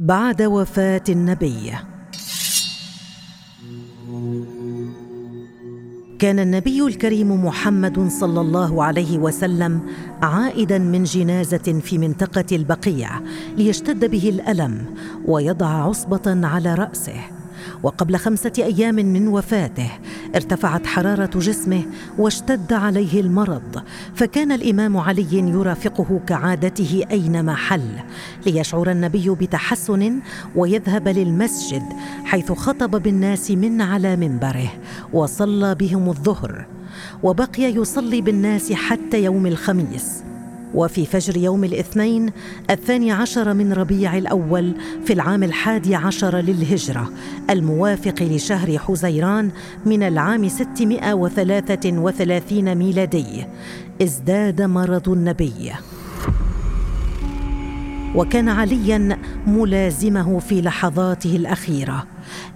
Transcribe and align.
بعد 0.00 0.42
وفاة 0.42 1.04
النبي. 1.08 1.72
كان 6.18 6.38
النبي 6.38 6.86
الكريم 6.86 7.44
محمد 7.44 8.08
صلى 8.08 8.40
الله 8.40 8.84
عليه 8.84 9.18
وسلم 9.18 9.80
عائدا 10.22 10.78
من 10.78 11.04
جنازة 11.04 11.80
في 11.84 11.98
منطقة 11.98 12.44
البقيع 12.52 13.10
ليشتد 13.56 14.10
به 14.10 14.28
الألم 14.28 14.84
ويضع 15.26 15.66
عصبة 15.66 16.46
على 16.46 16.74
رأسه. 16.74 17.39
وقبل 17.82 18.16
خمسة 18.16 18.52
أيام 18.58 18.94
من 18.94 19.28
وفاته 19.28 19.90
ارتفعت 20.34 20.86
حرارة 20.86 21.30
جسمه 21.38 21.82
واشتد 22.18 22.72
عليه 22.72 23.20
المرض 23.20 23.82
فكان 24.14 24.52
الإمام 24.52 24.96
علي 24.96 25.38
يرافقه 25.38 26.20
كعادته 26.26 27.04
أينما 27.10 27.54
حل 27.54 27.90
ليشعر 28.46 28.90
النبي 28.90 29.30
بتحسن 29.30 30.20
ويذهب 30.56 31.08
للمسجد 31.08 31.82
حيث 32.24 32.52
خطب 32.52 33.02
بالناس 33.02 33.50
من 33.50 33.80
على 33.80 34.16
منبره 34.16 34.72
وصلى 35.12 35.74
بهم 35.74 36.08
الظهر 36.08 36.66
وبقي 37.22 37.62
يصلي 37.62 38.20
بالناس 38.20 38.72
حتى 38.72 39.24
يوم 39.24 39.46
الخميس. 39.46 40.29
وفي 40.74 41.06
فجر 41.06 41.36
يوم 41.36 41.64
الاثنين 41.64 42.30
الثاني 42.70 43.12
عشر 43.12 43.54
من 43.54 43.72
ربيع 43.72 44.18
الأول 44.18 44.74
في 45.04 45.12
العام 45.12 45.42
الحادي 45.42 45.94
عشر 45.94 46.36
للهجرة 46.36 47.10
الموافق 47.50 48.22
لشهر 48.22 48.78
حزيران 48.78 49.50
من 49.86 50.02
العام 50.02 50.48
633 50.48 52.74
ميلادي 52.74 53.44
ازداد 54.02 54.62
مرض 54.62 55.08
النبي. 55.08 55.72
وكان 58.14 58.48
عليا 58.48 59.18
ملازمه 59.46 60.38
في 60.38 60.62
لحظاته 60.62 61.36
الأخيرة 61.36 62.06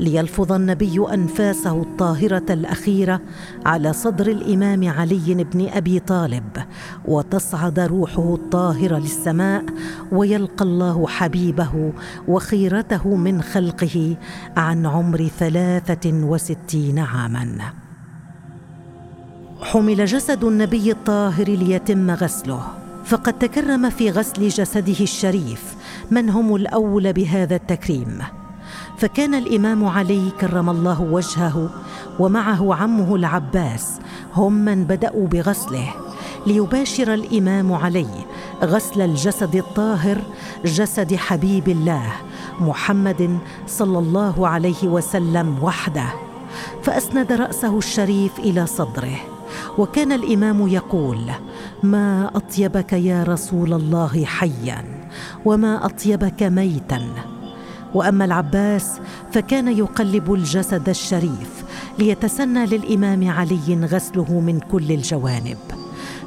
ليلفظ 0.00 0.52
النبي 0.52 1.06
أنفاسه 1.14 1.82
الطاهرة 1.82 2.44
الأخيرة 2.50 3.20
على 3.66 3.92
صدر 3.92 4.26
الإمام 4.26 4.88
علي 4.88 5.46
بن 5.52 5.68
أبي 5.68 5.98
طالب 5.98 6.56
وتصعد 7.04 7.80
روحه 7.80 8.34
الطاهرة 8.34 8.98
للسماء 8.98 9.64
ويلقى 10.12 10.64
الله 10.64 11.06
حبيبه 11.06 11.92
وخيرته 12.28 13.14
من 13.14 13.42
خلقه 13.42 14.16
عن 14.56 14.86
عمر 14.86 15.28
ثلاثة 15.38 16.12
وستين 16.12 16.98
عاما. 16.98 17.72
حمل 19.60 20.04
جسد 20.04 20.44
النبي 20.44 20.90
الطاهر 20.90 21.48
ليتم 21.48 22.10
غسله. 22.10 22.89
فقد 23.04 23.38
تكرم 23.38 23.90
في 23.90 24.10
غسل 24.10 24.48
جسده 24.48 25.00
الشريف 25.00 25.74
من 26.10 26.30
هم 26.30 26.54
الاولى 26.54 27.12
بهذا 27.12 27.56
التكريم. 27.56 28.18
فكان 28.98 29.34
الإمام 29.34 29.84
علي 29.84 30.30
كرم 30.40 30.70
الله 30.70 31.02
وجهه 31.02 31.70
ومعه 32.18 32.74
عمه 32.74 33.14
العباس 33.16 34.00
هم 34.34 34.52
من 34.52 34.84
بدأوا 34.84 35.26
بغسله 35.26 35.88
ليباشر 36.46 37.14
الإمام 37.14 37.72
علي 37.72 38.06
غسل 38.64 39.00
الجسد 39.00 39.56
الطاهر 39.56 40.18
جسد 40.64 41.14
حبيب 41.14 41.68
الله 41.68 42.12
محمد 42.60 43.38
صلى 43.66 43.98
الله 43.98 44.48
عليه 44.48 44.84
وسلم 44.84 45.62
وحده. 45.62 46.08
فأسند 46.82 47.32
رأسه 47.32 47.78
الشريف 47.78 48.38
إلى 48.38 48.66
صدره. 48.66 49.18
وكان 49.78 50.12
الإمام 50.12 50.68
يقول 50.68 51.20
ما 51.82 52.30
أطيبك 52.34 52.92
يا 52.92 53.22
رسول 53.22 53.72
الله 53.72 54.24
حيا 54.24 54.84
وما 55.44 55.86
أطيبك 55.86 56.42
ميتا. 56.42 57.02
وأما 57.94 58.24
العباس 58.24 59.00
فكان 59.32 59.68
يقلب 59.68 60.34
الجسد 60.34 60.88
الشريف 60.88 61.64
ليتسنى 61.98 62.66
للإمام 62.66 63.30
علي 63.30 63.86
غسله 63.92 64.40
من 64.40 64.60
كل 64.60 64.92
الجوانب. 64.92 65.58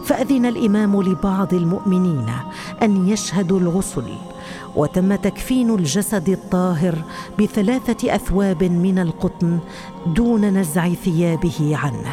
فأذن 0.06 0.46
الإمام 0.46 1.02
لبعض 1.02 1.54
المؤمنين 1.54 2.26
أن 2.84 3.08
يشهدوا 3.08 3.60
الغسل 3.60 4.14
وتم 4.76 5.16
تكفين 5.16 5.76
الجسد 5.76 6.30
الطاهر 6.30 6.96
بثلاثة 7.40 8.16
أثواب 8.16 8.64
من 8.64 9.00
القطن 9.00 9.60
دون 10.08 10.46
نزع 10.46 10.90
ثيابه 10.90 11.78
عنه. 11.78 12.12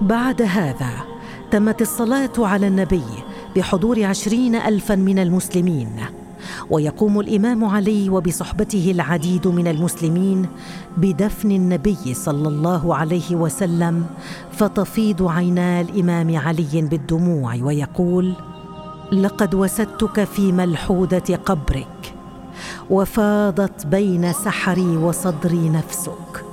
بعد 0.00 0.42
هذا 0.42 1.09
تمت 1.50 1.82
الصلاة 1.82 2.32
على 2.38 2.66
النبي 2.66 3.02
بحضور 3.56 4.04
عشرين 4.04 4.54
الفا 4.54 4.94
من 4.94 5.18
المسلمين. 5.18 5.88
ويقوم 6.70 7.20
الإمام 7.20 7.64
علي 7.64 8.10
وبصحبته 8.10 8.90
العديد 8.90 9.48
من 9.48 9.66
المسلمين 9.68 10.46
بدفن 10.96 11.50
النبي 11.50 12.14
صلى 12.14 12.48
الله 12.48 12.94
عليه 12.96 13.34
وسلم 13.36 14.06
فتفيض 14.52 15.22
عينا 15.22 15.80
الإمام 15.80 16.36
علي 16.36 16.82
بالدموع 16.82 17.54
ويقول 17.62 18.32
لقد 19.12 19.54
وسدتك 19.54 20.24
في 20.24 20.52
ملحوده 20.52 21.36
قبرك 21.46 22.14
وفاضت 22.90 23.86
بين 23.86 24.32
سحري 24.32 24.96
وصدري 24.96 25.68
نفسك. 25.68 26.44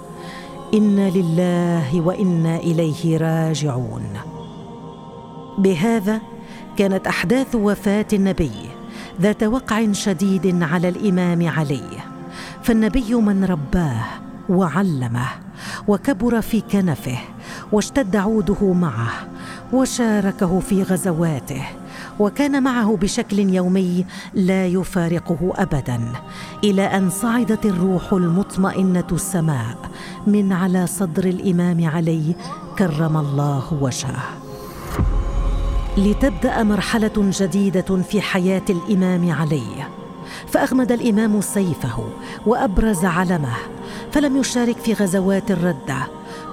إنا 0.73 1.09
لله 1.09 2.01
وإنا 2.01 2.57
إليه 2.57 3.17
راجعون. 3.17 4.36
بهذا 5.57 6.21
كانت 6.77 7.07
أحداث 7.07 7.55
وفاة 7.55 8.05
النبي 8.13 8.51
ذات 9.21 9.43
وقع 9.43 9.91
شديد 9.91 10.63
على 10.63 10.89
الإمام 10.89 11.47
علي. 11.47 11.89
فالنبي 12.63 13.13
من 13.13 13.45
رباه 13.45 14.05
وعلمه 14.49 15.27
وكبر 15.87 16.41
في 16.41 16.61
كنفه 16.61 17.17
واشتد 17.71 18.15
عوده 18.15 18.73
معه 18.73 19.09
وشاركه 19.73 20.59
في 20.59 20.83
غزواته 20.83 21.63
وكان 22.19 22.63
معه 22.63 22.97
بشكل 23.01 23.39
يومي 23.39 24.05
لا 24.33 24.67
يفارقه 24.67 25.53
ابدا 25.55 25.99
إلى 26.63 26.81
أن 26.81 27.09
صعدت 27.09 27.65
الروح 27.65 28.13
المطمئنة 28.13 29.07
السماء 29.11 29.77
من 30.27 30.53
على 30.53 30.87
صدر 30.87 31.25
الإمام 31.25 31.85
علي 31.85 32.35
كرم 32.77 33.17
الله 33.17 33.73
وجهه. 33.81 34.46
لتبدأ 35.97 36.63
مرحلة 36.63 37.11
جديدة 37.17 38.01
في 38.09 38.21
حياة 38.21 38.61
الإمام 38.69 39.31
علي. 39.31 39.87
فأغمد 40.47 40.91
الإمام 40.91 41.41
سيفه 41.41 42.09
وأبرز 42.45 43.05
علمه 43.05 43.55
فلم 44.11 44.37
يشارك 44.37 44.77
في 44.77 44.93
غزوات 44.93 45.51
الردة 45.51 45.97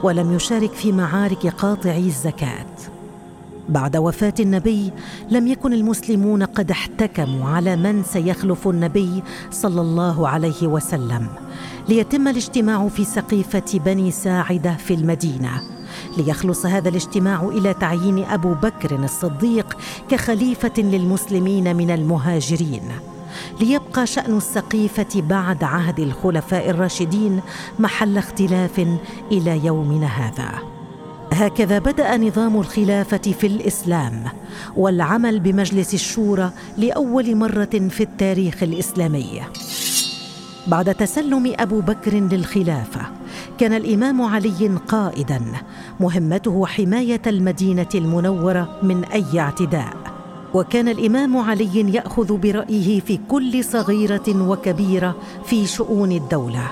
ولم 0.03 0.33
يشارك 0.35 0.73
في 0.73 0.93
معارك 0.93 1.47
قاطعي 1.47 2.07
الزكاة. 2.07 2.67
بعد 3.69 3.97
وفاة 3.97 4.35
النبي 4.41 4.91
لم 5.31 5.47
يكن 5.47 5.73
المسلمون 5.73 6.43
قد 6.43 6.71
احتكموا 6.71 7.49
على 7.49 7.77
من 7.77 8.03
سيخلف 8.03 8.69
النبي 8.69 9.23
صلى 9.51 9.81
الله 9.81 10.29
عليه 10.29 10.67
وسلم 10.67 11.27
ليتم 11.89 12.29
الاجتماع 12.29 12.89
في 12.89 13.05
سقيفة 13.05 13.79
بني 13.85 14.11
ساعدة 14.11 14.75
في 14.75 14.95
المدينة. 14.95 15.74
ليخلص 16.19 16.67
هذا 16.67 16.89
الاجتماع 16.89 17.43
إلى 17.43 17.75
تعيين 17.75 18.25
أبو 18.25 18.55
بكر 18.55 19.05
الصديق 19.05 19.77
كخليفة 20.09 20.73
للمسلمين 20.79 21.77
من 21.77 21.91
المهاجرين. 21.91 22.83
ليبقى 23.61 24.07
شأن 24.07 24.37
السقيفة 24.37 25.21
بعد 25.21 25.65
عهد 25.65 26.01
الخلفاء 26.01 26.71
الراشدين 26.71 27.41
محل 27.79 28.19
اختلاف 28.19 28.87
إلى 29.33 29.65
يومنا 29.65 30.07
هذا. 30.07 30.51
هكذا 31.33 31.79
بدأ 31.79 32.17
نظام 32.17 32.61
الخلافة 32.61 33.33
في 33.41 33.47
الإسلام 33.47 34.25
والعمل 34.77 35.41
بمجلس 35.41 35.95
الشورى 35.95 36.51
لأول 36.77 37.37
مرة 37.37 37.89
في 37.91 38.01
التاريخ 38.01 38.63
الإسلامي. 38.63 39.41
بعد 40.67 40.95
تسلم 40.95 41.55
أبو 41.59 41.81
بكر 41.81 42.15
للخلافة 42.15 43.01
كان 43.59 43.73
الإمام 43.73 44.23
علي 44.23 44.79
قائدا 44.89 45.43
مهمته 46.01 46.67
حماية 46.67 47.23
المدينة 47.27 47.89
المنورة 47.95 48.79
من 48.83 49.05
أي 49.05 49.41
اعتداء. 49.41 49.97
وكان 50.55 50.89
الإمام 50.89 51.37
علي 51.37 51.95
يأخذ 51.95 52.37
برأيه 52.37 53.01
في 53.01 53.19
كل 53.29 53.65
صغيرة 53.65 54.29
وكبيرة 54.29 55.17
في 55.45 55.67
شؤون 55.67 56.13
الدولة. 56.13 56.71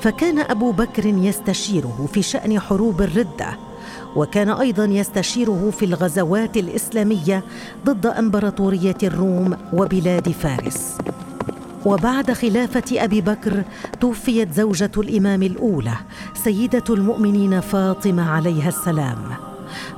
فكان 0.00 0.38
أبو 0.38 0.72
بكر 0.72 1.06
يستشيره 1.06 2.08
في 2.12 2.22
شأن 2.22 2.60
حروب 2.60 3.02
الردة 3.02 3.58
وكان 4.16 4.48
أيضا 4.48 4.84
يستشيره 4.84 5.70
في 5.78 5.84
الغزوات 5.84 6.56
الإسلامية 6.56 7.44
ضد 7.86 8.06
أمبراطورية 8.06 8.98
الروم 9.02 9.56
وبلاد 9.72 10.28
فارس. 10.28 10.98
وبعد 11.86 12.32
خلافة 12.32 13.04
أبي 13.04 13.20
بكر 13.20 13.64
توفيت 14.00 14.52
زوجة 14.52 14.90
الإمام 14.96 15.42
الأولى 15.42 15.94
سيدة 16.34 16.84
المؤمنين 16.90 17.60
فاطمة 17.60 18.30
عليها 18.30 18.68
السلام. 18.68 19.18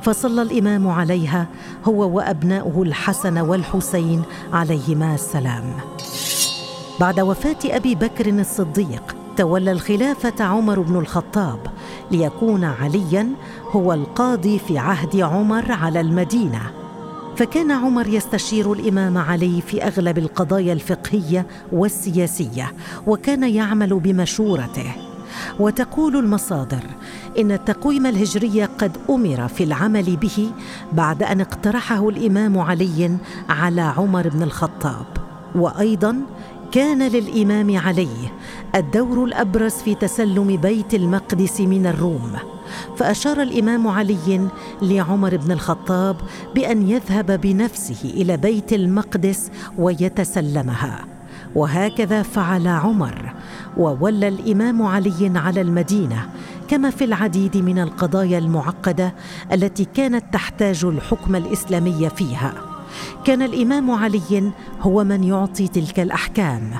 فصلى 0.02 0.43
الإمام 0.43 0.88
عليها 0.88 1.46
هو 1.84 2.17
وأبناؤه 2.17 2.82
الحسن 2.82 3.38
والحسين 3.38 4.23
عليهما 4.52 5.14
السلام. 5.14 5.64
بعد 7.00 7.20
وفاة 7.20 7.56
أبي 7.64 7.94
بكر 7.94 8.29
الصديق 8.29 9.17
تولى 9.37 9.73
الخلافة 9.73 10.44
عمر 10.44 10.81
بن 10.81 10.96
الخطاب 10.96 11.58
ليكون 12.11 12.64
عليا 12.64 13.29
هو 13.70 13.93
القاضي 13.93 14.58
في 14.58 14.79
عهد 14.79 15.17
عمر 15.17 15.73
على 15.73 16.00
المدينة. 16.00 16.81
فكان 17.37 17.70
عمر 17.70 18.06
يستشير 18.06 18.73
الإمام 18.73 19.19
علي 19.19 19.61
في 19.61 19.82
أغلب 19.82 20.19
القضايا 20.19 20.73
الفقهية 20.73 21.46
والسياسية 21.73 22.73
وكان 23.06 23.43
يعمل 23.43 24.00
بمشورته. 24.00 24.93
وتقول 25.61 26.17
المصادر 26.17 26.82
إن 27.38 27.52
التقويم 27.52 28.06
الهجري 28.06 28.64
قد 28.64 28.96
أمر 29.11 29.49
في 29.49 29.64
العمل 29.64 30.17
به 30.17 30.50
بعد 30.93 31.23
أن 31.23 31.40
اقترحه 31.40 32.08
الإمام 32.08 32.58
علي 32.58 33.17
على 33.49 33.81
عمر 33.82 34.29
بن 34.29 34.43
الخطاب. 34.43 35.06
وأيضا 35.55 36.17
كان 36.72 37.02
للإمام 37.02 37.78
علي 37.78 38.08
الدور 38.74 39.24
الأبرز 39.24 39.72
في 39.72 39.94
تسلم 39.94 40.56
بيت 40.56 40.94
المقدس 40.94 41.60
من 41.60 41.86
الروم 41.86 42.32
فأشار 42.96 43.42
الإمام 43.42 43.88
علي 43.88 44.48
لعمر 44.82 45.36
بن 45.36 45.52
الخطاب 45.52 46.16
بأن 46.54 46.88
يذهب 46.88 47.40
بنفسه 47.40 48.10
إلى 48.10 48.36
بيت 48.36 48.72
المقدس 48.72 49.50
ويتسلمها. 49.78 51.04
وهكذا 51.54 52.22
فعل 52.22 52.69
عمر 52.69 53.32
وولى 53.76 54.28
الإمام 54.28 54.82
علي 54.82 55.32
على 55.34 55.60
المدينة 55.60 56.28
كما 56.69 56.90
في 56.90 57.04
العديد 57.04 57.56
من 57.56 57.78
القضايا 57.78 58.38
المعقدة 58.38 59.14
التي 59.52 59.84
كانت 59.84 60.24
تحتاج 60.32 60.84
الحكم 60.84 61.36
الإسلامي 61.36 62.10
فيها. 62.16 62.71
كان 63.24 63.42
الإمام 63.42 63.90
علي 63.90 64.50
هو 64.80 65.04
من 65.04 65.24
يعطي 65.24 65.68
تلك 65.68 66.00
الأحكام. 66.00 66.70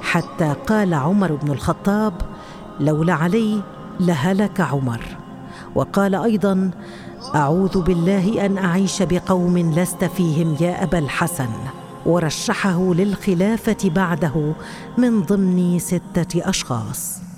حتى 0.00 0.54
قال 0.66 0.94
عمر 0.94 1.34
بن 1.34 1.52
الخطاب 1.52 2.14
لولا 2.80 3.14
علي 3.14 3.60
لهلك 4.00 4.60
عمر. 4.60 5.00
وقال 5.74 6.14
أيضا 6.14 6.70
أعوذ 7.34 7.82
بالله 7.82 8.46
أن 8.46 8.58
أعيش 8.58 9.02
بقوم 9.02 9.58
لست 9.58 10.04
فيهم 10.04 10.56
يا 10.60 10.82
أبا 10.84 10.98
الحسن. 10.98 11.50
ورشحه 12.06 12.94
للخلافة 12.94 13.76
بعده 13.84 14.52
من 14.98 15.22
ضمن 15.22 15.78
ستة 15.78 16.48
أشخاص. 16.48 17.29